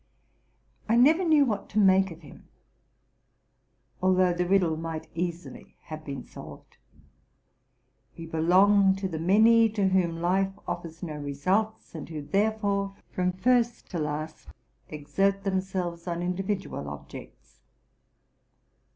I 0.89 0.95
never 0.95 1.23
knew 1.23 1.45
what 1.45 1.69
to 1.69 1.77
make 1.79 2.09
of 2.09 2.21
him, 2.21 2.47
although 4.01 4.33
the 4.33 4.47
riddle 4.47 4.75
might 4.75 5.07
easily 5.13 5.75
have 5.81 6.03
been 6.03 6.23
solved. 6.23 6.77
He 8.11 8.25
belonged 8.25 8.97
to 8.97 9.07
the 9.07 9.19
many 9.19 9.69
to 9.69 9.89
whom 9.89 10.19
life 10.19 10.53
offers 10.67 11.03
no 11.03 11.17
results, 11.17 11.93
and 11.93 12.09
who, 12.09 12.23
therefore, 12.23 12.95
from 13.11 13.31
first 13.31 13.91
to 13.91 13.99
last, 13.99 14.47
exert 14.89 15.43
themselves 15.43 16.07
on 16.07 16.23
individual 16.23 16.89
objects. 16.89 17.59